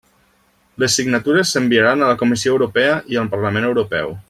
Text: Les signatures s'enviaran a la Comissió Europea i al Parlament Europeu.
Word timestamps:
Les 0.83 0.95
signatures 0.99 1.51
s'enviaran 1.57 2.01
a 2.05 2.09
la 2.13 2.17
Comissió 2.23 2.55
Europea 2.57 2.97
i 3.15 3.21
al 3.23 3.31
Parlament 3.37 3.71
Europeu. 3.73 4.19